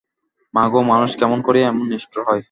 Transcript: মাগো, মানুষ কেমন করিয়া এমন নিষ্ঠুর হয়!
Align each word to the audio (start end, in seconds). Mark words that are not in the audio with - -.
মাগো, 0.53 0.79
মানুষ 0.91 1.11
কেমন 1.19 1.39
করিয়া 1.47 1.67
এমন 1.67 1.85
নিষ্ঠুর 1.91 2.21
হয়! 2.27 2.39